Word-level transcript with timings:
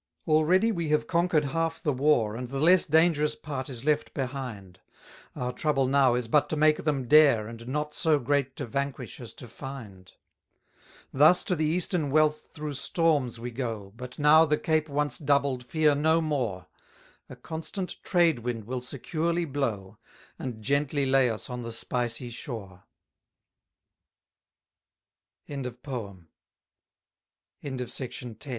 303 0.25 0.35
Already 0.35 0.71
we 0.71 0.89
have 0.89 1.05
conquer'd 1.05 1.45
half 1.45 1.79
the 1.83 1.93
war, 1.93 2.35
And 2.35 2.47
the 2.47 2.59
less 2.59 2.85
dangerous 2.85 3.35
part 3.35 3.69
is 3.69 3.85
left 3.85 4.15
behind: 4.15 4.79
Our 5.35 5.53
trouble 5.53 5.85
now 5.85 6.15
is 6.15 6.27
but 6.27 6.49
to 6.49 6.55
make 6.55 6.77
them 6.85 7.07
dare, 7.07 7.47
And 7.47 7.67
not 7.67 7.93
so 7.93 8.17
great 8.17 8.55
to 8.55 8.65
vanquish 8.65 9.19
as 9.21 9.31
to 9.33 9.47
find. 9.47 10.11
304 11.11 11.19
Thus 11.19 11.43
to 11.43 11.55
the 11.55 11.65
Eastern 11.67 12.09
wealth 12.09 12.49
through 12.51 12.73
storms 12.73 13.39
we 13.39 13.51
go, 13.51 13.93
But 13.95 14.17
now, 14.17 14.43
the 14.43 14.57
Cape 14.57 14.89
once 14.89 15.19
doubled, 15.19 15.63
fear 15.63 15.93
no 15.93 16.19
more; 16.19 16.65
A 17.29 17.35
constant 17.35 18.01
trade 18.01 18.39
wind 18.39 18.63
will 18.65 18.81
securely 18.81 19.45
blow, 19.45 19.99
And 20.39 20.63
gently 20.63 21.05